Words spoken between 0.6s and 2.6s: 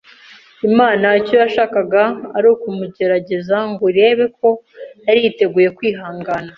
Imana icyo yashakaga ari